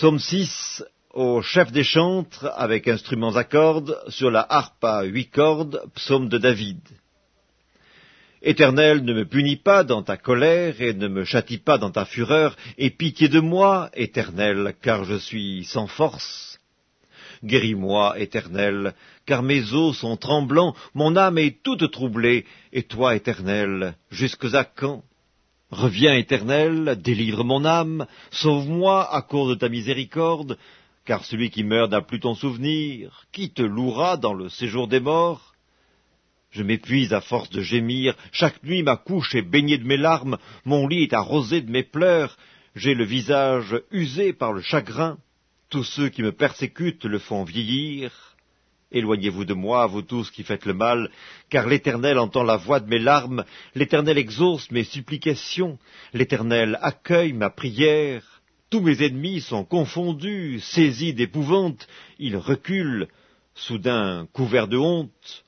[0.00, 5.28] Psaume 6, au chef des chantres, avec instruments à cordes, sur la harpe à huit
[5.28, 6.80] cordes, psaume de David.
[8.40, 12.06] Éternel, ne me punis pas dans ta colère, et ne me châtie pas dans ta
[12.06, 16.58] fureur, et pitié de moi, Éternel, car je suis sans force.
[17.44, 18.94] Guéris-moi, Éternel,
[19.26, 24.64] car mes os sont tremblants, mon âme est toute troublée, et toi, Éternel, jusque à
[24.64, 25.04] quand?
[25.70, 30.58] Reviens, Éternel, délivre mon âme, sauve-moi à cause de ta miséricorde,
[31.04, 33.26] car celui qui meurt n'a plus ton souvenir.
[33.30, 35.54] Qui te louera dans le séjour des morts?
[36.50, 40.38] Je m'épuise à force de gémir, chaque nuit ma couche est baignée de mes larmes,
[40.64, 42.36] mon lit est arrosé de mes pleurs,
[42.74, 45.18] j'ai le visage usé par le chagrin,
[45.68, 48.34] tous ceux qui me persécutent le font vieillir.
[48.92, 51.10] Éloignez-vous de moi, vous tous qui faites le mal,
[51.48, 53.44] car l'Éternel entend la voix de mes larmes,
[53.74, 55.78] l'Éternel exauce mes supplications,
[56.12, 58.42] l'Éternel accueille ma prière.
[58.68, 61.86] Tous mes ennemis sont confondus, saisis d'épouvante,
[62.18, 63.08] ils reculent,
[63.54, 65.44] soudain couverts de honte.